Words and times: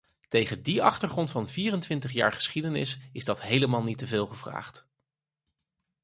Tegen 0.27 0.63
die 0.63 0.83
achtergrond 0.83 1.29
van 1.29 1.49
vierentwintig 1.49 2.11
jaar 2.11 2.31
geschiedenis 2.31 2.99
is 3.11 3.25
dat 3.25 3.41
helemaal 3.41 3.83
niet 3.83 3.97
te 3.97 4.07
veel 4.07 4.27
gevraagd. 4.27 4.87